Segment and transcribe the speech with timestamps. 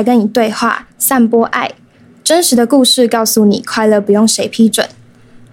[0.00, 1.70] 来跟你对话，散播爱，
[2.24, 4.88] 真实的故事告诉你，快乐不用谁批准。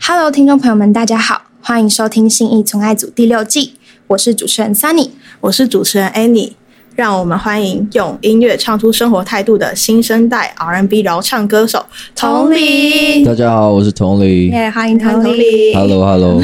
[0.01, 3.73] Hello，听众朋友们，大家好，欢迎收听《信义从爱组》第六季，
[4.07, 5.09] 我是主持人 Sunny。
[5.41, 6.53] 我是主持人 Annie，
[6.95, 11.85] 让我们欢迎用音乐唱出生活态度的新生代 R&B 饶唱歌手
[12.15, 13.25] 同理。
[13.25, 14.47] 大家好，我是同理。
[14.47, 15.39] 耶，欢迎同同理。
[15.41, 16.41] 理 Hello Hello，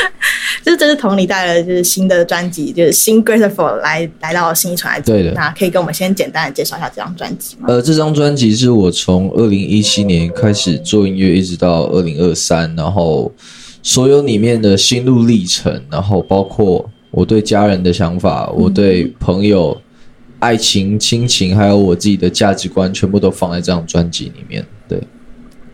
[0.64, 7.66] 就是这是同理带了就是新的专辑，就是新 Grateful 来来到新一传来对的那可以跟我们先简单的介绍一下这张专辑吗？
[7.68, 13.32] 呃，这张专辑是我从二零一七年开始做音乐，一直到二零二三，然后
[13.82, 19.76] 所有里面的心路历程，然后包括我对家人的想法，我对朋友、
[20.38, 24.64] 爱情、亲情，还有我自己的价值观，全部都放在这张专辑里面。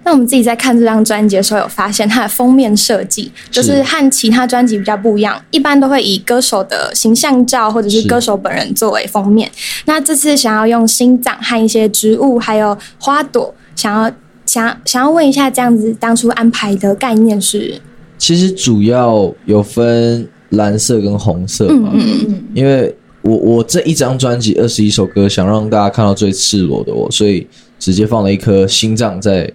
[0.09, 9.51] 对，那我们自己在看这张专辑的时候，有发现它的封面设计就是是和其他专辑比较不一样，一般都会以歌手的形象照或者是是歌手本人作为封面。
[9.85, 14.11] 那这次想要用心脏和一些植物还有花朵，想要
[14.47, 17.81] 想想要问一下，这样子当初安排的概念是？
[18.17, 27.47] 其实主要有分蓝色跟红色嘛，嗯因为我我这一张专辑二十一首歌，想让大家看到最赤裸的我，所以
[27.79, 29.49] 直接放了一颗心脏在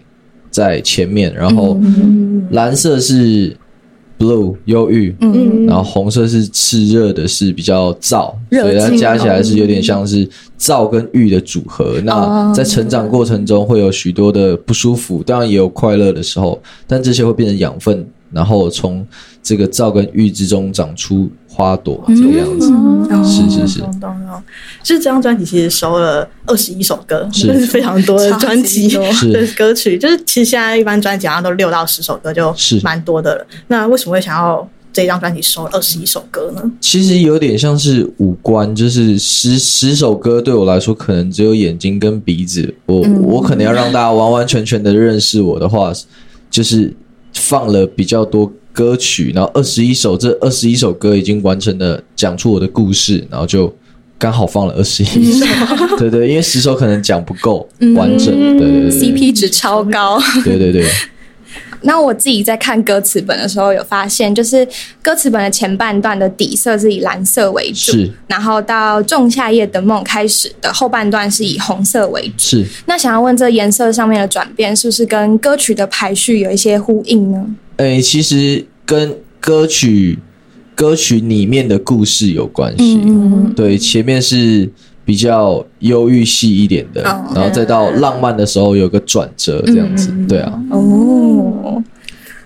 [0.53, 1.77] 在前面，然后
[2.51, 3.57] 蓝色是
[4.19, 11.99] blue 忧郁，嗯然后红色是炽热的，是比较燥，所以它加起来是有点像是燥跟郁的组合。
[12.03, 19.05] 那在成长过程中会有许多的不舒服，当然也有快乐的时候，但这些会变成养分，然后从
[19.41, 22.71] 这个燥跟郁之中长出花朵，这个样子。
[23.23, 24.43] 是是是，懂懂懂。
[24.81, 29.97] 就是这张专辑其实收了二十一首歌，是这是非常多的专辑是的歌曲。
[29.97, 33.45] 就是其实现在一般专辑好像都六到十首歌，就是蛮多的了。
[33.67, 36.71] 那为什么会想要这张专辑收了二十一首歌呢？
[36.81, 42.73] 其实有点像是五官，就是十十首歌对我来说，可能只有眼睛跟鼻子。
[42.87, 45.93] 我、我可能要让大家完完全全的认识我的话，
[46.49, 46.93] 就是
[47.33, 53.73] 放了比较多歌曲，然后二十一首，这二十一首歌已经完成了讲出我的故事，然后就
[54.17, 55.45] 刚好放了二十一首。
[55.97, 58.27] 对对，因为十首可能讲不够完整。
[58.27, 60.19] 对对对对 CP 值超高。
[60.43, 60.89] 对对对，
[61.81, 64.67] 那我自己在看歌词本的时候，有发现，就是
[65.03, 67.91] 歌词本的前半段的底色是以蓝色为主，
[68.27, 72.57] 然后到仲夏夜的梦开始的后半段是以红色为主。
[72.57, 72.65] 是。
[72.87, 77.45] 那想要问，这颜色上面的转变是不是跟歌曲的排序有一些呼应呢？
[77.77, 80.19] 诶、其实跟歌曲
[80.75, 83.01] 歌曲里面的故事有关系。
[83.55, 84.69] 对，前面是
[85.05, 90.11] 比较忧郁系一点的，哦然后再到浪漫的时候有个转折，这样子。
[90.27, 91.83] 对啊，哦。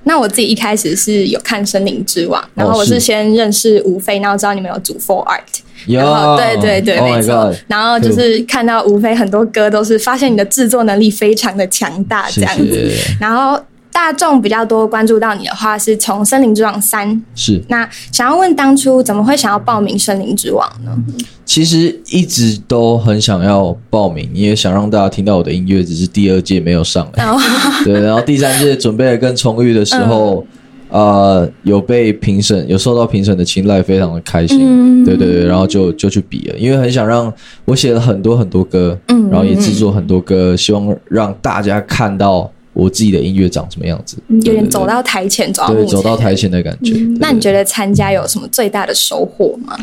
[0.04, 5.42] 那我自己一开始是有看《森林之王》，然后我是是先认识吴飞，然后知道你们有组 For Art，
[5.86, 7.54] 有然后对对对，，Oh 没错。
[7.68, 12.90] 然后就是看到吴飞很多歌都是发现你的制作能力非常的强大，这谢样子。
[12.90, 13.18] 谢。
[13.20, 13.62] 然后
[13.98, 17.10] 大众比较多关注到你的话，是从《森林之王三》。
[17.34, 20.96] 是，那想要问当初怎么会想要报名《森林之王》呢？
[21.44, 27.26] 其实一直都很想要报名，也想让大家听到我的音乐，只是第二届没有上来。
[27.84, 30.46] 对，然后第三届准备的更充裕的时候，
[30.90, 35.04] 呃，有被评审有受到评审的青睐，非常的开心。
[35.06, 37.34] 对对对，然后就就去比了，因为很想让
[37.66, 45.86] 我写了很多很多歌，嗯，然后也制作很多歌，希望让大家看到我自己的音乐长什么样子，有点走到台前，走到对。
[45.88, 46.94] 走到台前的感觉。
[46.94, 49.76] 对那你觉得参加有什么最大的收获吗？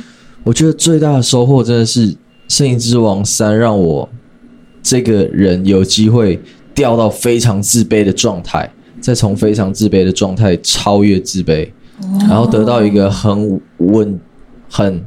[0.45, 2.13] 我觉得最大的收获真的是
[2.49, 4.09] 《摄影之王三》，让我
[4.81, 6.39] 这个人有机会
[6.73, 8.71] 掉到非常自卑的状态，
[9.01, 11.69] 再从非常自卑的状态超越自卑，
[12.21, 14.21] 然后得到一个很稳、
[14.69, 15.03] 很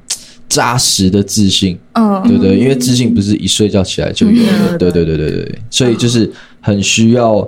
[0.49, 1.77] 扎实的自信。
[1.93, 6.29] 嗯，对对，因为自信不是一睡觉起来就有的，对对对对对对，所以就是
[6.59, 7.47] 很需要，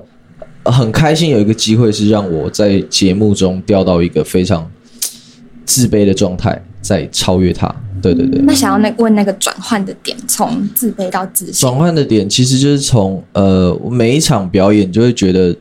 [0.66, 4.70] 很开心有一个机会是让我在节目中掉到一个非常
[5.66, 7.74] 自卑的状态，在超越他。
[8.02, 11.76] 对对对，那想要那问那个转换的点，从自卑到自信转。
[11.76, 15.54] 换的点其实就是从呃，我每一场表演就会觉得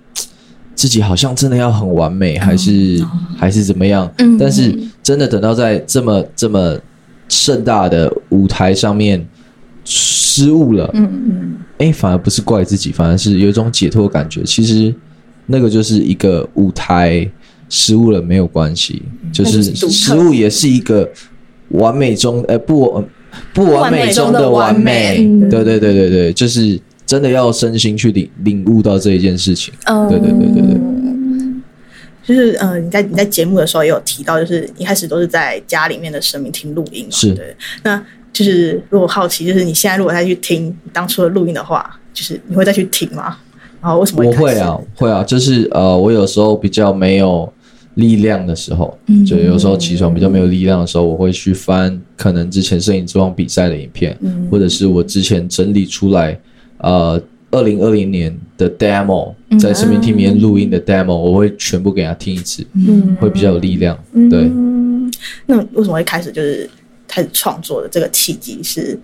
[0.77, 3.05] 自己好像真的要很完美，还是、
[3.37, 4.09] 还是怎么样？
[4.19, 4.73] 嗯但是
[5.03, 6.79] 真的等到在这么这么
[7.29, 9.27] 盛大的舞台上面
[9.91, 14.43] 失误了，嗯嗯，哎，反而不是怪自己，反而是有一种解脱感觉。
[14.45, 14.95] 其实
[15.47, 17.27] 那个就是一个舞台
[17.71, 19.03] 失误了没有关系，
[19.33, 21.11] 就是失误也是一个
[21.71, 23.03] 完美中，呃，不
[23.55, 25.17] 不完美中的完美。
[25.21, 29.73] 嗯对对对对对，就是真的要身心去领领悟到这一件事情。
[29.87, 30.79] 嗯对对对对对。
[32.27, 37.57] 就是呃，你在你在节目的时候也有提到，就是一开始都是在家里面的声明厅录音嘛，是对。
[37.83, 38.05] 那
[38.39, 43.37] 就是如果好奇，就是你现在如果再去听当初的录音的话，就是你会再去听吗？
[43.83, 47.53] 然后为什么开始我会啊，会啊，就是呃，我有时候比较没有
[47.95, 49.27] 力量的时候，嗯。
[49.27, 54.47] 就有时候起床比较没有力量的时候，我会去翻可能之前摄影之王比赛的影片，嗯。
[54.49, 56.39] 或者是我之前整理出来
[56.77, 57.21] 呃
[57.51, 63.17] 二零二零年的 demo，在视频厅里面录音的 demo，我会全部给他听一次，嗯。
[63.21, 63.99] 会比较有力量。
[64.31, 65.13] 对，嗯，
[65.47, 66.71] 那为什么会开始就是
[67.09, 69.01] 开始创作的这个契机是？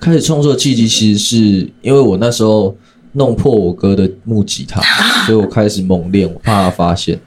[0.00, 1.36] 开始创作的契机其实是
[1.82, 2.74] 因为我那时候
[3.12, 4.80] 弄破我哥的木吉他，
[5.26, 7.20] 所以我开始猛练，我怕他发现。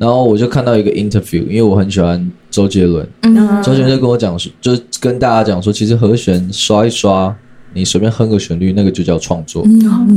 [0.00, 7.34] 然后我就看到一个 interview，因为我很喜欢周杰伦，嗯周杰伦就跟我讲说，就跟大家讲说，其实和弦刷一刷，
[7.74, 9.64] 你随便哼个旋律，那个就叫创作。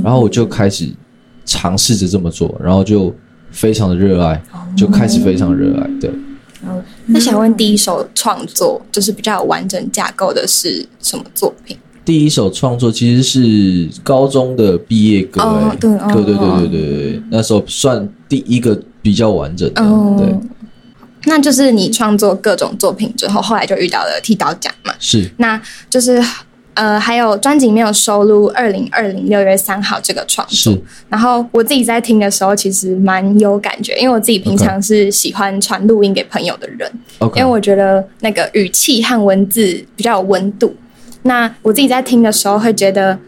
[0.04, 0.90] 然后我就开始
[1.46, 3.14] 尝试着这么做，然后就
[3.52, 4.42] 非常的热爱，
[4.76, 5.90] 就开始非常热爱。
[6.02, 6.10] 对，
[7.12, 11.78] 那想问，第一首创作就是比较有完整架构的是什么作品？
[12.06, 15.42] 第一首创作其实是高中的毕业歌、
[15.80, 19.84] 对哦对对对对对对，那时候算第一个比较完整的。
[19.84, 20.36] 哦对，
[21.26, 24.94] 那就是你创作各种作品之后，后来就遇到了剃刀奖嘛？
[25.00, 26.20] 是那就是
[26.76, 30.56] 呃，还有专辑里面有收录二零二零六月三号这个创作。
[30.56, 36.90] 是，然后我自己在听的时候，其实蛮有感觉，因为我自己平常是喜欢传录音给朋友的人。
[37.18, 40.74] OK，因为我觉得那个语气和文字比较有温度。
[41.24, 43.20] 那我自己在听的时候会觉得，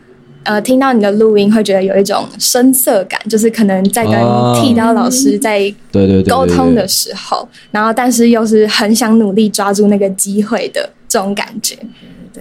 [0.44, 5.60] 呃，听到你的录音会觉得有一种声色感，就是可能在跟哦剃刀老师在
[5.92, 11.78] 对对沟通的对时候，然后但是又是很想努力抓住那个机会的这种感觉。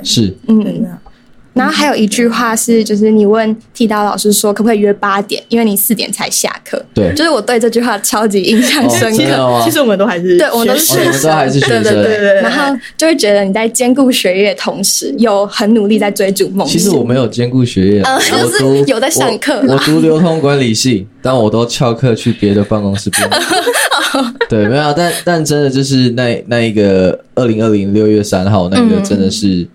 [0.02, 0.34] 是。
[0.48, 0.86] 嗯，嗯
[1.52, 6.80] 然后还有一句话是，就是你问剃刀老师说可不可以约八点，因为你四点才下课。
[6.94, 7.12] 对。
[7.12, 9.60] 就是我对这句话超级印象哦深刻。
[9.64, 11.02] 其实我们都还是对我们都是学生。
[11.02, 11.82] 哦你们都还是学生。
[11.82, 16.68] 对对对对然后就会觉得你在兼顾学业，同时有很努力在追逐梦想。
[16.68, 19.60] 其实我没有兼顾学业，呃我就是有在上课。
[19.66, 23.28] 我我读流通管理系，但我都翘课去别的办公室编。
[24.48, 29.04] 对，没有啊，但但真的就是那那一个二零二零六月三号那个，嗯。
[29.04, 29.66] 真的是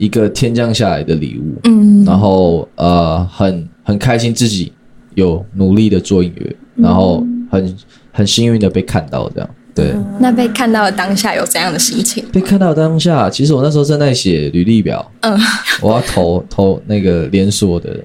[0.00, 1.60] 一个天降下来的礼物。
[1.64, 4.72] 嗯，然后呃，很很开心自己
[5.14, 7.76] 有努力的做音乐，嗯然后很
[8.10, 9.94] 很幸运的被看到，这样对。
[10.18, 12.24] 那被看到的当下有怎样的心情？
[12.32, 15.38] 被看到当下，其实我那时候正在写履历表，嗯，
[15.82, 17.96] 我要投投那个连锁的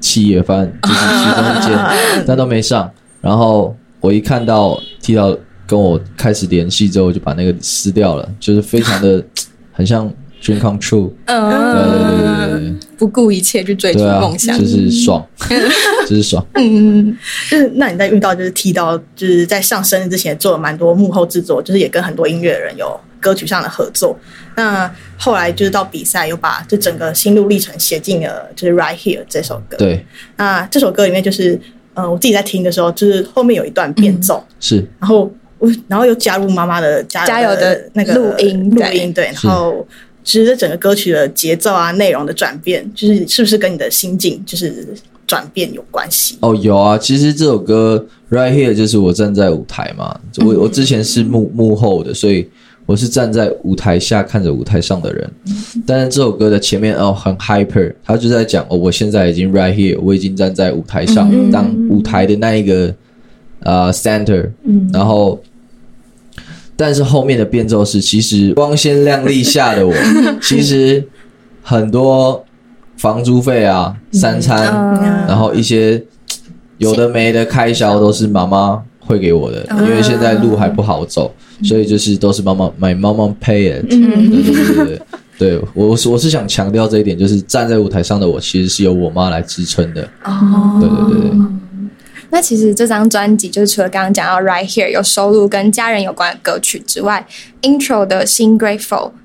[0.00, 1.78] 企业，反正就是其中一间，
[2.26, 2.90] 但都没上。
[3.20, 9.22] 然后我一看到提到跟我开始联系之后，就把那个撕掉了，就是非常的
[9.72, 10.10] 很像
[10.42, 14.58] dream come true，对对对对对对不顾一切去追逐对啊梦，想。
[14.58, 15.24] 就是爽，
[16.06, 16.44] 就是爽。
[16.54, 17.16] 嗯，
[17.50, 24.18] 就是那你在遇到就是提到就是在上生日之前做了蛮多幕后制作，就是也跟很多音乐人有歌曲上的合作。
[24.56, 30.04] 那后来就是到比赛，又把这整个心路历程写进了就是《Right Here》这首歌。，对，
[30.36, 31.58] 那这首歌里面就是
[31.94, 39.86] 呃，我自己在听的时候，就是后面有一段变奏，是然后我然后又加入妈妈的加加油的那个录音录对音对，然是后
[40.24, 44.86] 其实这整个歌曲的节奏啊、内容的转变，就是是不是跟你的心境就是
[45.26, 46.36] 转变有关系？
[46.40, 52.48] 哦，有啊，其实这首歌 Right Here 就是我站在舞台嘛，我我之前是幕幕后的，所以
[52.86, 55.30] 我是站在舞台下看着舞台上的人。
[55.86, 62.94] 但是这首歌的前面哦很 hyper，他就在讲哦，我现在已经 Right Here，我已经站在舞台上，当舞台的那一个
[63.60, 65.42] 呃 center，嗯然后。
[66.82, 69.94] 但是后面的变奏是，其实光鲜亮丽下的我，
[70.42, 71.06] 其实
[71.62, 72.44] 很多
[72.96, 74.66] 房租费啊、三餐，
[75.00, 75.26] 嗯。
[75.28, 76.02] 然后一些
[76.78, 83.86] 有的没的开销都是妈妈会给我的，因为现在路还不好走，所以就是都是妈妈买妈妈 pay it。
[83.88, 84.30] 嗯。
[84.30, 85.00] 对对对对对，
[85.38, 90.02] 对我是我是想强调这一点，就是站在舞台上的我其实是由我妈来支撑的。
[90.24, 90.80] 哦。
[90.80, 91.38] 对对对对，
[92.34, 97.24] 那其实这张专辑就是除了刚刚讲到《Right Here》有收录跟家人有关的歌曲之外
[97.60, 98.78] ，Intro 的《新 Grateful》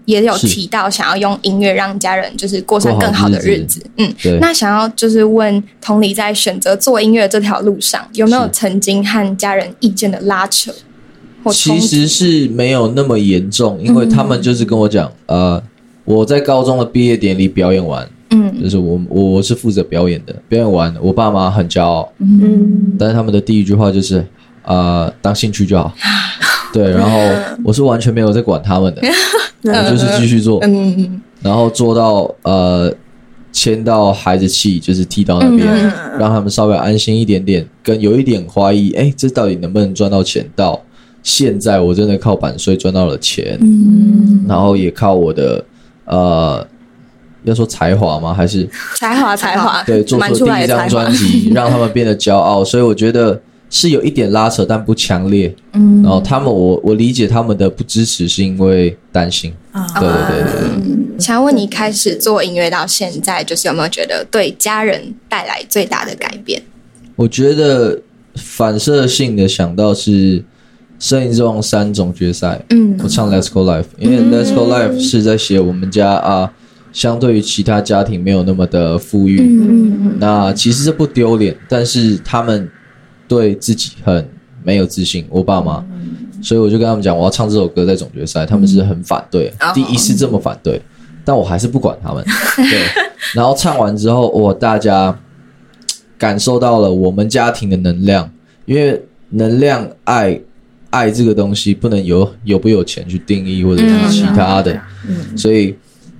[0.03, 3.81] 也有提到想要用音乐让家人就是过上更好的日子。
[3.95, 10.73] 嗯，那想要就是问同理，在选择做音乐这条路上，有没有曾经和家人意见的拉扯
[11.45, 11.53] 或？
[11.53, 15.63] 其实是没有那么严重，因为他们就是跟我讲，呃，
[16.03, 18.63] 我在高中的毕业典礼表演完，嗯。
[18.63, 22.93] 就是我我我是负责表演的，表演完我爸妈很骄傲，嗯。
[22.97, 24.25] 但是他们的第一句话就是，
[24.63, 25.93] 呃，当兴趣就好。
[26.73, 27.17] 对，然后
[27.63, 29.01] 我是完全没有在管他们的，
[29.63, 32.93] 我就是继续做，嗯然后做到呃
[33.51, 36.19] 签到孩子气，就是踢到那边，嗯。
[36.19, 40.45] 让他们稍微安心一点点，跟有一点怀疑，哎，这到底能不能赚到钱？
[40.55, 40.79] 到
[41.23, 45.63] 现在我真的靠版税赚到了钱，嗯，然后也靠我的
[46.05, 46.65] 呃，
[47.49, 48.33] 要说才华吗？
[48.33, 52.63] 还是才华才华，对做蛮出第一张专，辑，让他们变得骄傲？
[52.63, 53.39] 所以我觉得
[53.69, 55.53] 是有一点拉扯，但不强烈。
[55.73, 59.53] 嗯然后他们，我我理解他们的不支持是因为担心。
[59.71, 61.19] 啊对对对对对。
[61.19, 66.61] 想要问你，开始做音乐到现在，就是有没有觉得对家人带来最大的改变？
[67.15, 67.99] 我觉得
[68.35, 70.39] 反射性的想到是
[70.99, 76.53] 《生意之王三》总决赛，嗯我唱《Let's Go Life》，因为《Let's Go Life》是在写我们家啊，
[76.97, 82.67] 相对于其他家庭没有那么的富裕，嗯那其实这不丢脸，但是他们
[83.27, 84.27] 对自己很
[84.63, 85.85] 没有自信，我爸妈，
[86.41, 90.81] 所以我就跟他们讲我要唱这首歌在总决赛，他们是很反对，哦第一次这么反对，
[91.23, 92.25] 但我还是不管他们，
[92.57, 92.87] 对，
[93.35, 95.15] 然后唱完之后，我大家
[96.17, 98.27] 感受到了我们家庭的能量，
[98.65, 98.99] 因为
[99.29, 100.41] 能量爱
[100.89, 104.81] 爱这个东西不能有有不有钱去定义或者是其他的，
[105.37, 105.75] 所以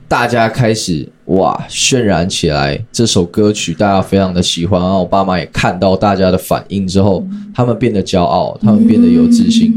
[0.08, 4.80] 大家开始哇渲染起来这首歌曲，大家非常的喜欢。
[4.82, 9.74] 然后我爸妈也看到大家的反应之后，他们变得骄傲，他们变得有自信。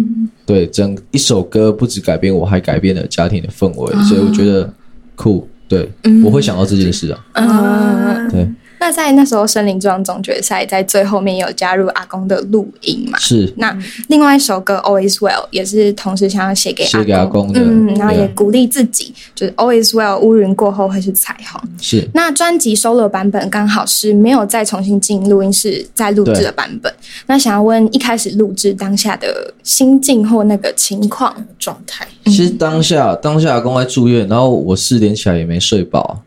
[0.46, 4.72] 对，整一首歌不止改变我，还改变了家庭的氛围，所以我觉得
[5.16, 5.48] 酷。
[5.68, 5.88] 对，
[6.24, 7.26] 我会想到这件事啊。
[7.34, 8.48] 嗯，对，
[8.80, 13.16] 那在那时候森林之王总决赛，在最后面有加入阿公的录音嘛？
[13.18, 13.76] 是那
[14.08, 21.60] 另外一首歌《Always Well》也是同时想要写给写给阿公的嗯，然后也鼓励自己，就是 Always Well，乌云过后会是彩虹。
[21.80, 26.92] 是，那专辑收录的版本刚好是没有再重新进录音室再录制的版本。
[27.26, 31.20] 那想要问，一开始录制当下的心境或那个情况？
[31.58, 36.22] 状态，其实当下当下阿公在住院，然后我四点起来也没睡饱，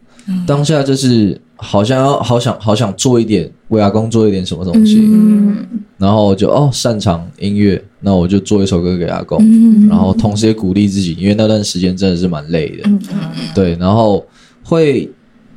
[0.45, 5.65] 当下就是好像要好想好想做一点为阿公做一点什么东西，嗯。
[5.97, 9.87] 然后我就哦擅长音乐，那我就做一首歌给阿公，嗯。
[9.87, 12.99] 然后同时也鼓励自己，因为那段时间真的是蛮累的，嗯。
[13.55, 14.25] 对，然后
[14.63, 15.09] 会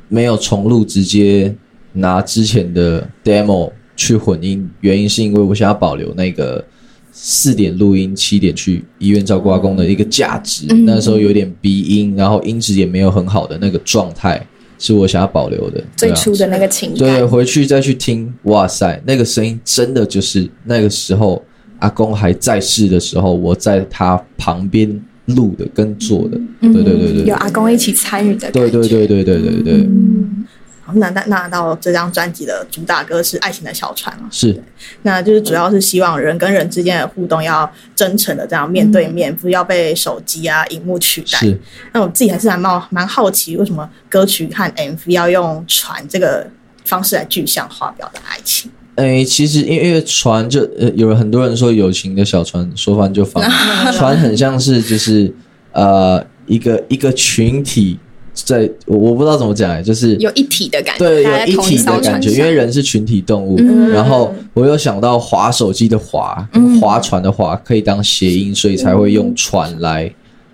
[0.07, 1.53] 没有重录，直接
[1.93, 6.63] 拿之前的 demo 去混音，原因是因为我想要保留那个
[7.11, 10.65] 四点录音，七点去医院照顾阿公的一个价值。
[10.69, 10.85] 嗯。
[10.85, 14.47] 那时候有点鼻音，然后音质也没有很好的那个状态，
[14.77, 15.83] 是我想要保留的。
[15.95, 21.43] 最初的那个情感对，回去再去听，哇塞，那个声音真的就是那个时候
[21.79, 26.39] 阿公还在世的时候，我在他旁边录的跟做的。
[26.61, 28.51] 对对对对有阿公一起参与的。
[28.51, 30.56] 对对对对对对对，嗯好
[30.95, 34.27] 那那那到这张专辑的主打歌是《爱情的小船》嘛？
[34.31, 34.61] 是
[35.03, 41.39] 那就是主要是希望人跟人之间的互动要真诚的这样面对面，不要被手机啊、荧幕取代。
[41.39, 41.59] 是，
[41.93, 46.47] 那我自己还是蛮蛮蛮好奇，为什么歌曲和 MV 要用船这个
[46.85, 48.71] 方式来具象化表达爱情？
[48.95, 53.47] 诶，其实因为因为船就呃，有很多人说友情的小船说翻就翻，
[53.93, 55.31] 船很像是就是
[55.71, 57.99] 呃一个一个群体
[58.47, 63.57] 在，我我不知道怎么讲哎，就是有一体的感觉，对，有一体的感觉，因为人是群体动物。
[63.59, 70.09] 嗯然后我有想到划手机的划，跟划船的划可以当谐音，所以才会用船来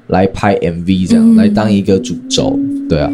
[0.08, 2.60] 来拍 MV，这样、来当一个主轴。
[2.90, 3.12] 对啊，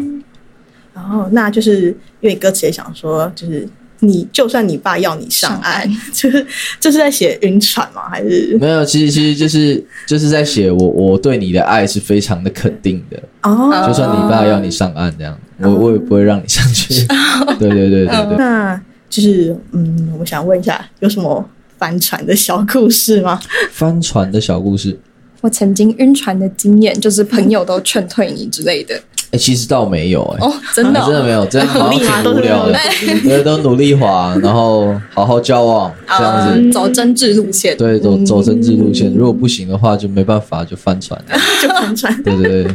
[0.94, 1.88] 然后那就是
[2.20, 3.68] 因为歌词也想说，就是
[4.00, 6.46] 你就算你爸要你上岸， 就是
[6.80, 8.02] 就是在写晕船吗？
[8.10, 13.84] 还是没有，其实其实就是就是在写我我对你的爱是非常的肯定的，哦？
[13.86, 17.06] 就算你爸要你上岸这样，我我也不会让你上去。
[17.58, 18.36] 对对对对对。
[18.38, 21.46] 那就是嗯，我想问一下，有什么
[21.78, 23.38] 帆船的小故事吗？
[23.72, 24.98] 帆船的小故事，
[25.42, 28.98] 我曾经晕船的经验，就是朋友都劝退你之类的。
[29.32, 32.76] 哎、其实倒没有哎、哦，真的、哦，真的没有， 真的好像挺无聊的，
[33.22, 36.54] 对，都努力滑，然后好好交往这样子。
[36.56, 37.76] 嗯走真挚路线。
[37.76, 41.20] 对，走走政治路线，如果不行的话，就没办法，就翻船。
[41.62, 42.22] 就翻船。
[42.22, 42.74] 对对对，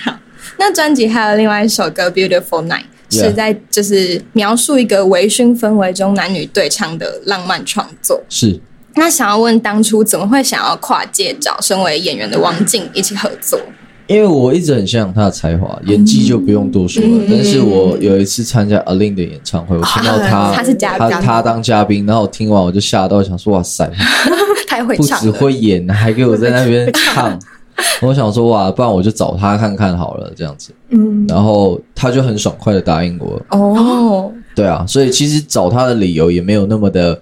[0.58, 2.84] 那专辑还有另外一首歌《Beautiful Night》
[3.18, 8.22] 是在就是描述一个微醺氛围中男女对唱的浪漫创作。
[8.28, 8.60] 是
[8.96, 13.58] 那想要问，当初怎么会想要跨界找身为演员的王静一起合作？
[14.06, 17.24] 因为我一直很欣赏他的才华，演技就不用多说了。
[17.28, 21.08] 但是我有一次参加 Alin 的演唱会，我听到他他是嘉宾。
[21.10, 23.90] 他他当嘉宾，然后我听完我就吓到，想说哇塞，
[24.68, 27.38] 太会不只会演，还给我在那边唱。
[28.02, 30.72] 我想说哇，不然我就找他看看好了，这样子。
[30.90, 33.40] 嗯，然后他就很爽快的答应我。
[33.50, 37.20] 哦，对啊，所以其实找他的理由也没有那么的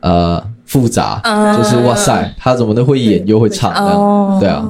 [0.00, 4.00] 呃复杂，嗯就是哇塞，他怎么都会演又会唱这样。
[4.00, 4.38] 哦。
[4.40, 4.66] 对啊，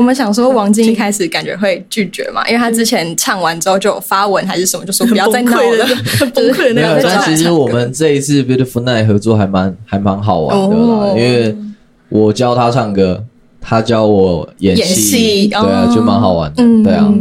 [0.00, 5.86] 我们想说，王晶一开始感觉会拒绝嘛，因为他之前唱完之后就有发文还是什么，就说不要再闹了，
[6.18, 10.76] 很崩溃的，那个但其实我们这一次 Beautiful Night 合作还蛮还蛮好玩的
[11.20, 11.54] 因为
[12.08, 13.22] 我教他唱歌，
[13.60, 15.94] 他教我演演戏对啊，哦。
[15.94, 16.82] 就蛮好玩的，嗯。
[16.82, 17.12] 对啊，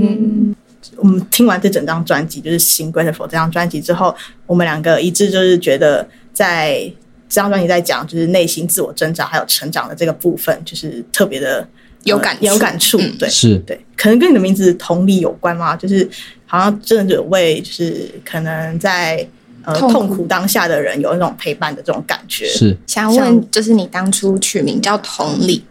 [0.95, 4.15] 我们听完这整张专辑，就是《新 Grateful》这张专辑之后，
[4.47, 6.79] 我们两个一致就是觉得，在
[7.27, 11.67] 这张专辑在讲就是内心自我挣扎还有成长的这个部分，就是特别的
[12.03, 12.97] 有感触有感触。
[12.99, 15.75] 嗯对是对，可能跟你的名字同理有关吗？
[15.75, 16.07] 就是
[16.45, 19.27] 好像真的有为就是可能在
[19.63, 22.47] 呃痛苦痛苦当下的人有那种陪伴的这种感觉。
[22.47, 25.63] 是，想问，就是你当初取名叫同理，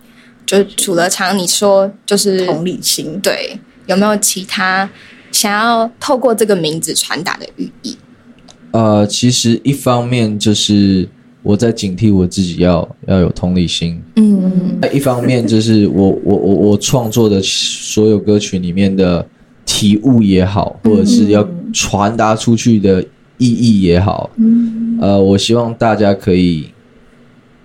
[0.44, 4.88] 就除了常你说就是同理心，对，有没有其他
[5.32, 7.96] 想要透过这个名字传达的寓意？
[8.70, 11.08] 呃，其实一方面就是
[11.42, 14.52] 我在警惕我自己要要有同理心，嗯。
[14.82, 19.26] 嗯一方面就是我我我我创作的所有歌曲里面的
[19.66, 23.02] 体悟也好，或者是要传达出去的
[23.38, 24.30] 意义也好，
[25.00, 26.66] 呃，我希望大家可以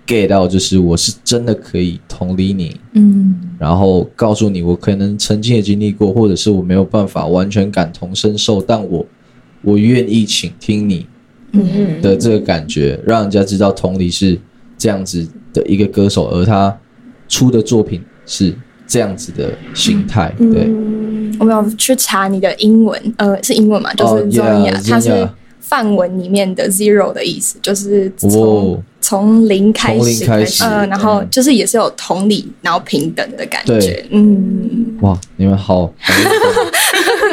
[0.06, 3.40] get 到，就是我是真的可以同理你，嗯。
[3.58, 9.06] 然后告诉你我可能曾经也经历过，或者是我没有办法完全感同身受，但我
[9.62, 11.06] 我愿意倾听你
[11.54, 14.38] 嗯的这个感觉，让人家知道同理是
[14.76, 16.76] 这样子的一个歌手，而他
[17.28, 18.54] 出的作品是
[18.86, 20.32] 这样子的形态。
[20.38, 20.68] 对，
[21.38, 23.92] 我们有去查你的英文，呃，是英文嘛？
[23.94, 25.28] 就哦是 Zonia，、yeah，它是
[25.60, 31.28] 梵文里面的 zero 的意思，就是从、哦从零开从零始，开始呃，然后嗯。
[31.30, 33.78] 就是也是有同理，然后平等的感觉。
[33.78, 35.92] 对，嗯，哇，你们好，好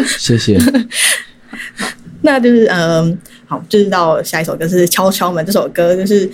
[0.20, 0.60] 谢谢。
[2.22, 3.18] 那就是嗯，
[3.52, 6.32] 好，就是到下一首歌是《敲敲门》这首歌，就是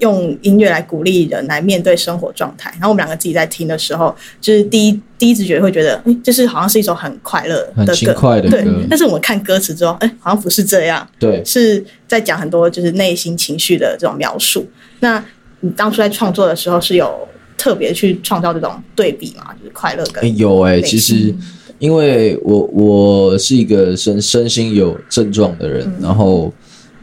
[0.00, 2.70] 用音乐来鼓励人来面对生活状态。
[2.72, 8.62] 然后我们两个自己在听的时候，就是第一第一直觉会觉得，哎，就是好像是一首很快乐的歌，轻快的对。
[8.90, 14.68] 但是我们看歌词之后，哎，好像不是这样，对，是在讲很多就是内心情绪的这种描述。
[14.98, 15.24] 那
[15.60, 19.54] 你当初在创作的时候是有特别去创造这种对比嘛？
[19.58, 21.34] 就是快乐跟哎有哎、内其心实
[21.80, 26.52] 因为我我是一个身身心有症状的人，然后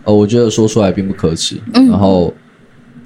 [0.05, 2.33] 呃，我觉得说出来并不可耻，然后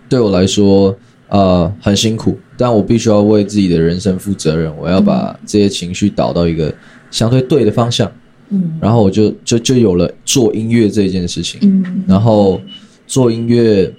[0.07, 0.95] 对我来说
[1.29, 6.71] 呃很辛苦，但我必须要为自己的人生负责任，我要把这些情绪导到一个
[7.09, 8.11] 相对对的方向，
[8.49, 12.03] 嗯，然后我就就就有了做音乐这件事情，嗯。
[12.05, 12.59] 然后
[13.07, 13.89] 做音乐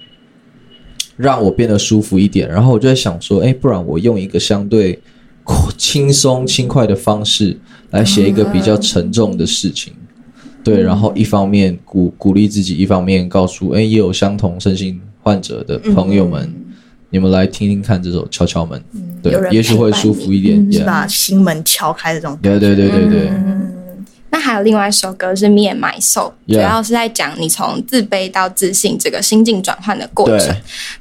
[1.17, 4.99] 让我变得舒服一点，然后我就在想说，哎，不然我用一个相对
[5.77, 7.57] 轻松轻快的方式
[7.91, 9.93] 来写一个比较沉重的事情，
[10.63, 16.51] 对，然后一方面鼓鼓励自己，一方面告诉，哎，也有相同身心患者的朋友们，
[17.09, 18.79] 你们来听听看这首《敲敲门》，
[19.21, 23.31] 对也许会舒服一点，是把心门敲开的这种感对对对对对，
[24.33, 30.53] 那还有另外一首歌是《Me and My Soul》主要是在讲你从自卑到自信这个心境转换的过程。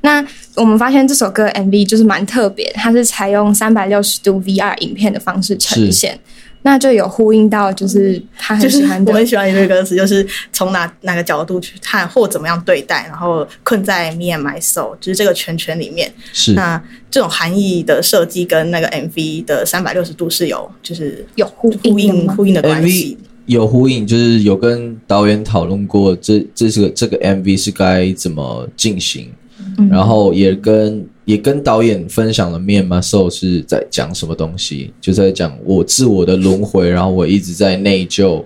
[0.02, 0.22] 那
[0.54, 6.18] 我们发现这首歌 MV 就是蛮特别，它是采用三百六十度 VR 影片的方式呈现，
[6.62, 16.12] 那就有呼应到就是他很喜欢的我很喜欢一句歌词，就是从哪哪个角度去看或怎么样对待，然后困在 me and my soul，就是这个圈圈里面。
[16.32, 23.26] 是那这种含义的设计跟那个 MV 的三百六十度是有就是有呼呼应呼应的关系 MV。
[23.46, 29.32] 有呼应，就是有跟导演讨论过这这是个这个 MV 是该怎么进行，
[29.90, 38.42] 然后也跟也跟导演分享了《面 My Soul》是在讲什么东西，就在讲我自我的轮回，然后我一直在内疚，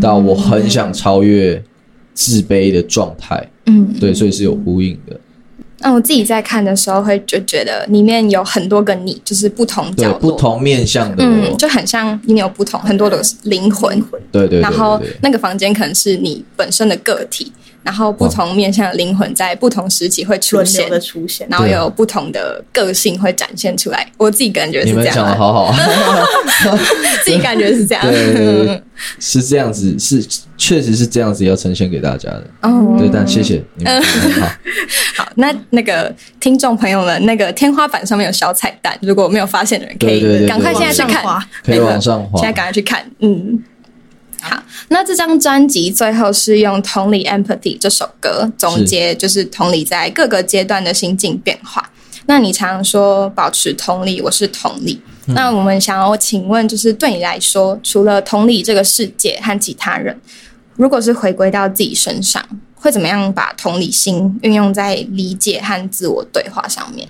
[0.00, 1.62] 到我很想超越
[2.12, 5.18] 自卑的状态，嗯，对，所以是有呼应的，
[5.80, 14.60] 那我自己在看的时候会就觉得里面有很多个你，就是不同角，落，不同面向的嗯，就很像里面有不同很多的灵魂，对对对。
[14.60, 15.00] 然后。
[15.20, 17.50] 那个房间可能是你本身的个体，
[17.84, 24.10] 然后不同面向的灵魂在不同时期会出轮现，的出现，然后有不同的个性会展现出来。
[24.16, 25.74] 我自己感觉是这样啊，讲的好好，
[27.22, 28.02] 自己感觉是这样。
[28.10, 28.82] 对
[29.18, 30.24] 是这样子，是
[30.56, 32.46] 确实是这样子要呈现给大家的。
[32.62, 34.48] 哦，对，但谢谢你们好。
[35.22, 41.22] 好，那那个听众朋友们，那个天花板上面有小彩蛋，如果没有发现的人，可以赶快现在去看
[41.62, 43.62] 可以往上滑现在赶快去看，嗯。
[44.44, 51.90] 好，那这张专辑最后是用《同理 Empathy》这首歌总结，就是同理在各个阶段的心境变化。
[52.26, 55.00] 那你常说保持同理，我是同理。
[55.28, 60.18] 那我们想要请问，就是对你来说，除了同理这个世界和其他人，
[60.76, 62.42] 如果是回归到自己身上，
[62.74, 67.08] 会怎么样把同理心运用在理解和自我对话上面？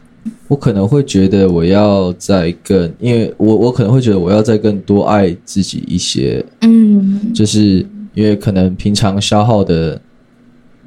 [0.48, 7.32] 我可能会觉得我要再更，因为我我可能会觉得我要再更多爱自己一些，嗯。
[7.34, 7.84] 就是
[8.14, 10.00] 因为可能平常消耗的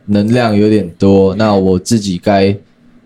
[0.06, 2.56] 能量有点多，那我自己该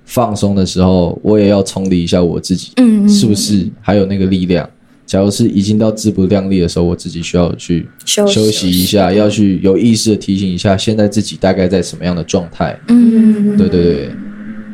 [0.06, 3.68] 放松的时候，我也要冲理一下我自己，嗯是不是？
[3.82, 4.70] 还有那个力量？
[5.06, 12.80] 假如是已经到自不量力的时候，我自己需要去休息休息一下，要去有意识的提醒一下，现在自己大概在什么样的状态。
[12.88, 13.58] 嗯。
[13.58, 14.10] 对对对，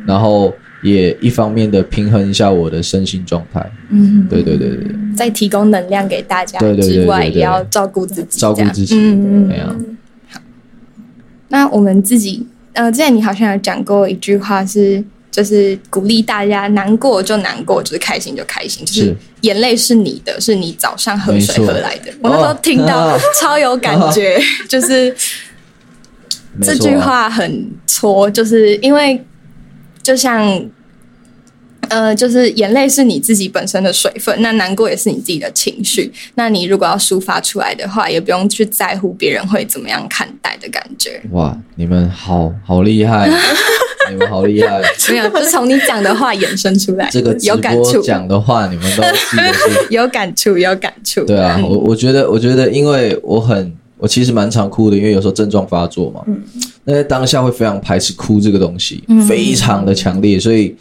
[0.06, 3.64] 然后也一方面的平衡一下我的身心状态。
[3.90, 9.74] 嗯，对对对对，对在提供能量给大家之外，也要照顾自己，照顾自己嗯哎呀，
[11.48, 19.16] 那我们自己，呃，之前你好像有讲过一句话是，就是鼓励大家难过就难过，就是开心就开心，就是是。
[19.42, 22.12] 眼泪是你的，是你早上喝水喝来的。
[22.20, 23.18] 我那时候听到哦。
[23.40, 24.36] 超有感觉，
[24.68, 25.14] 就是
[26.60, 29.24] 这句话很戳，就是因为
[30.08, 30.70] 就像。
[31.90, 36.12] 呃，就是眼泪是你自己本身的水分，那难过也是你自己的情绪。
[36.34, 41.18] 那你如果要抒发出来的话，也不用去在乎别人会怎么样看待的感觉。
[41.30, 43.30] 哇，你们好好厉害，
[44.10, 44.82] 你们好厉害！
[45.08, 49.86] 没有，就从你讲的话衍生出来，这个有感触，讲的话，你们都记得住。
[49.88, 51.24] 有感触，有感触。
[51.24, 56.24] 对啊，嗯我我觉得，我觉得，因为我很，我其实蛮常哭的，因为有时候症状发作嘛，
[56.84, 60.74] 那在当下会非常排斥哭这个东西，非常的强烈，所以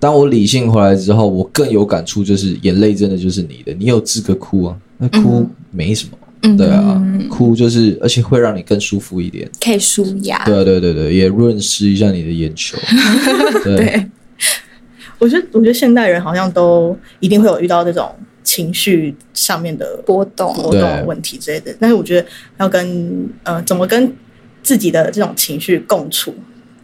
[0.00, 6.56] 当我理性回来之后，我更有感触，就是眼泪真的就是你的，你有资格哭啊，那哭没什么，嗯。
[6.56, 10.44] 对啊，哭就是，而且会让你更舒服一点，可以舒压。
[10.44, 12.78] 对啊，对对对，也润湿一下你的眼球，
[13.64, 14.06] 对，对，
[15.18, 18.08] 我觉得，我觉得现代人好像都一定会有遇到这种
[18.42, 21.74] 情绪上面的波动波对动问题之类的。
[21.78, 22.26] 但是我觉得
[22.58, 24.12] 要跟呃怎么跟
[24.62, 26.34] 自己的这种情绪共处、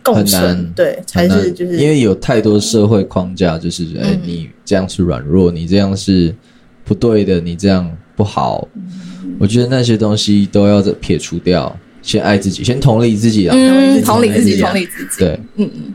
[0.02, 6.34] 共很存，对，才是就是因为有太多社会框架，就是哎、嗯你这样是软弱，你这样是
[6.84, 8.68] 不对的，你这样不好。
[9.38, 13.56] 我觉得那些东西都要撇除掉，先爱自己，先同理自己啊。
[13.56, 15.18] 嗯，同理自己同理自己，同理自己。
[15.18, 15.94] 对，嗯嗯。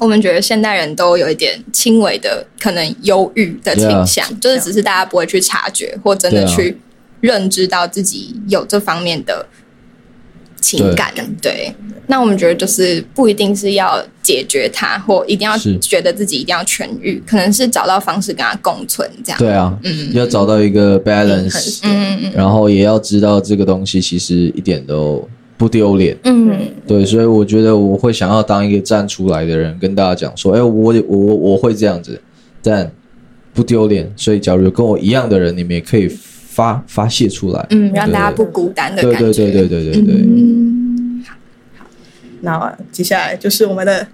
[0.00, 6.76] 我们觉得现代人都有一点轻微的可能忧郁的倾向就是只是大家不会去察觉，或真的去
[7.20, 9.46] 认知到自己有这方面的
[10.60, 11.12] 情感。
[11.42, 11.74] 对，
[12.06, 15.78] 那我们觉得就是不一定是要解决它，或一定要是。
[15.78, 19.38] 觉得自己一定要痊愈，可能是找到方式跟它共存，这样。
[19.38, 20.12] 对啊，嗯。
[20.14, 22.32] 要找到一个 balance，嗯嗯。
[22.34, 25.28] 然后也要知道这个东西其实一点都
[25.60, 26.16] 不丢脸。
[26.24, 32.18] 嗯对，所以我觉得我会想要当一个站出来的人，跟大家讲说，哎，我我我我会这样子，
[32.62, 32.90] 但
[33.52, 34.10] 不丢脸。
[34.16, 37.66] 所以，假如有跟我一样的人，你们也可以发发泄出来。
[37.68, 39.32] 嗯，让大家不孤单的对感觉。
[39.32, 40.14] 对对对对对对。
[40.14, 41.22] 嗯，
[42.40, 44.06] 那接下来就是我们的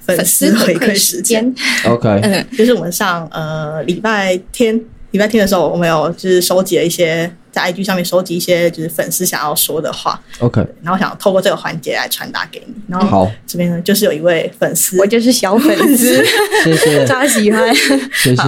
[0.00, 1.54] 粉粉丝回馈时间，。
[1.86, 4.74] OK，嗯就是我们上呃礼拜天
[5.10, 12.74] 礼拜天的时候，我们有就是收集了一些在 IG 上面收集一些就是粉丝想要说的话，OK，然后想透过这个环节来传达给你。
[12.86, 16.24] 然后好，这边呢就是有一位粉丝，我就是小粉丝，
[16.62, 17.74] 谢谢 超喜欢。
[18.12, 18.42] 谢谢。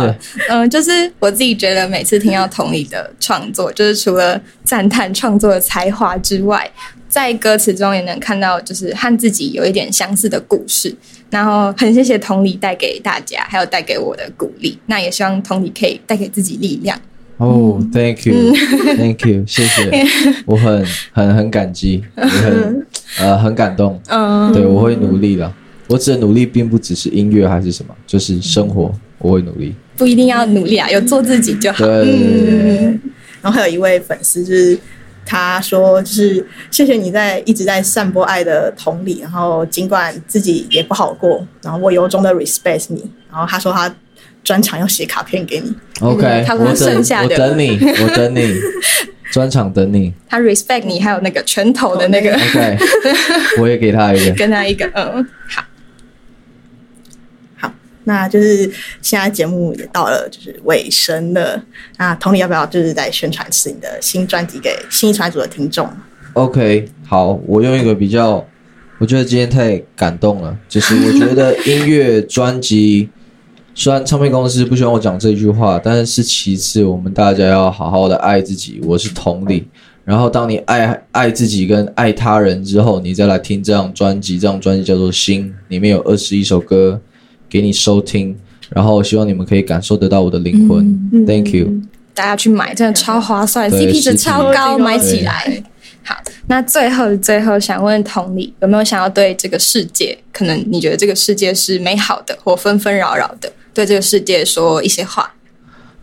[0.49, 6.71] 嗯，就是我自己觉得每次听到同理的创作，就是除了赞叹创作的才华之外，
[7.09, 10.95] 在歌词中也能看到就是和自己有一点相似的故事。
[11.31, 14.79] 然后很谢谢同理带给大家，还有带给我的鼓励。
[14.87, 17.01] 那也希望同理可以带给自己力量。
[17.41, 20.07] 哦、t h a n k you，Thank you，谢谢，
[20.45, 22.87] 我很很很感激，也很
[23.19, 24.01] 呃很感动。
[24.09, 25.51] 嗯，对，我会努力的。
[25.89, 29.75] 我指的努力，并不只是音乐还是什么，就是生活，我会努力。
[29.97, 31.85] 不一定要努力啊，有做自己就好。
[31.87, 32.99] 对
[33.43, 34.79] 然后还有一位粉丝就是。
[35.27, 43.09] 他说：“就是谢谢你在一直在散播爱的同理，然后尽管自己也不好过，然后我由衷的 respect 你。
[43.31, 43.95] 然后他说他
[44.43, 48.55] 专场要写卡片给你，OK，嗯他说他我等剩下的我等你， 我等你，
[49.31, 50.13] 专场等你。
[50.29, 52.79] 他 respect 你，还有那个拳头的那个，OK，
[53.61, 54.33] 我也给他一个。
[54.37, 55.65] 跟他一个嗯，好。
[57.59, 57.73] 好，
[58.05, 58.71] 那就是
[59.03, 61.63] 现在节目也到了就是尾声了。
[61.99, 65.89] 那同理要不要就是再宣传一次你的新专辑给新一传组的听众
[66.33, 68.45] ？OK，好，我用一个比较，
[68.99, 73.11] 我觉得今天太感动了，就是我觉得音乐专辑，
[73.81, 79.67] 虽然唱片公司不希望我讲这句话，但是是其次，我们大家要好好的爱自己，我是同理。
[80.05, 87.01] 然后当你爱爱自己跟爱他人之后，你再来听这张专辑，这张专辑叫做《心》，里面有二十一首歌
[87.49, 88.37] 给你收听，
[88.69, 91.27] 然后希望你们可以感受得到我的灵魂。
[91.27, 91.69] Thank you。
[92.13, 95.63] 大家去买，真的超划算，CP 值超高，买起来。
[96.03, 96.15] 好，
[96.49, 105.35] 那最后最后想问同理，有没有想要对这个世界，可能你觉得这个世界是美好的或纷纷扰扰的，对这个世界说一些话？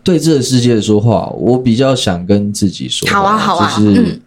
[0.02, 4.20] 对这个世界说话，我比较想跟自己说话，好啊好啊就是嗯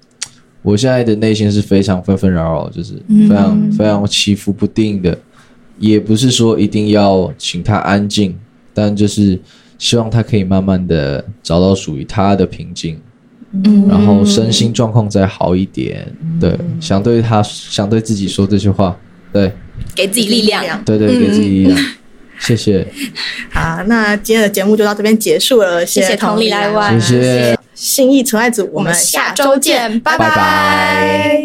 [0.62, 5.17] 我现在的内心是非常纷纷扰扰，就是嗯非常、非常起伏不定的，
[5.80, 8.38] 也不是说一定要请他安静，
[8.75, 9.39] 但就是
[9.80, 12.99] 希望他可以慢慢的找到属于他的平静，
[13.54, 16.15] 嗯然后身心状况再好一点。
[16.39, 18.95] 对，想对他想对自己说这些话，
[19.34, 19.51] 对
[19.95, 20.84] 给自己力量。
[20.86, 21.80] 对对，给自己力量。
[22.41, 22.86] 谢谢，
[23.54, 31.41] 好，那今天的节目就到这边结束了，谢谢同理来玩谢谢，信义纯爱组，我们下下周周见，见，拜拜拜。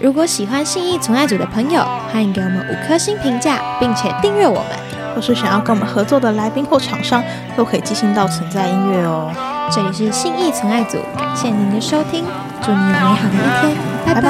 [0.00, 4.86] 如果喜欢信义存爱组的朋友，欢迎给我们五颗星评价，并且订阅我们。
[5.14, 7.24] 或是想要跟我们合作的来宾或厂商，
[7.56, 9.32] 都可以寄信到存在音乐哦。
[9.74, 12.22] 这里是信义存爱组，感谢您的收听，
[12.62, 14.28] 祝你有美好的一天，拜拜拜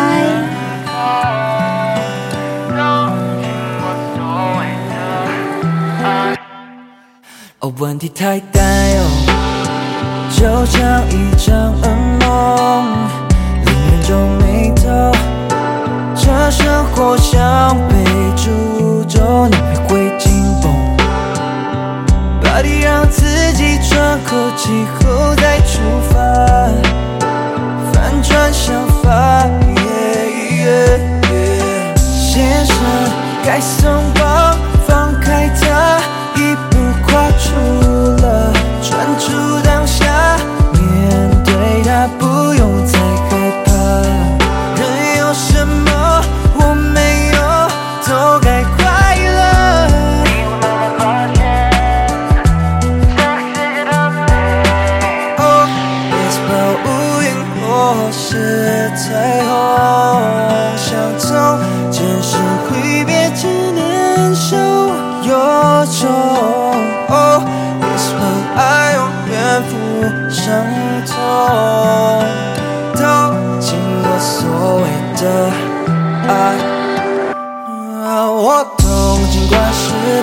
[0.86, 1.45] 拜
[7.60, 11.65] 哦，问题太大哦，就像一张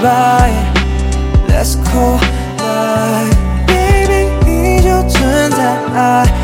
[0.04, 0.52] 失败
[1.48, 2.20] ，Let's go
[2.58, 3.32] live。
[3.66, 6.42] Baby，你就存在爱，让爱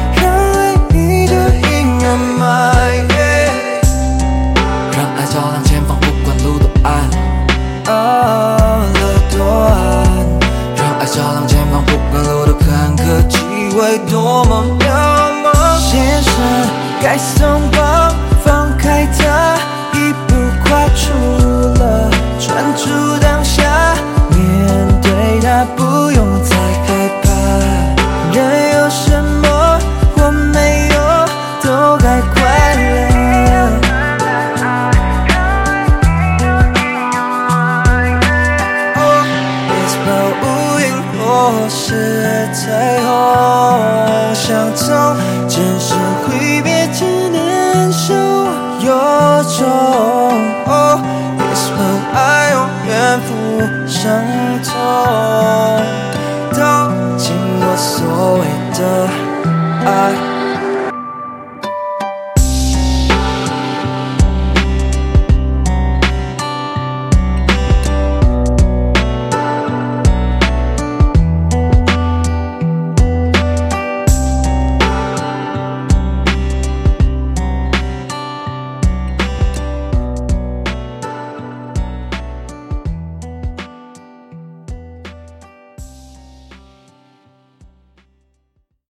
[42.51, 45.15] 彩虹相同，
[45.47, 45.93] 真实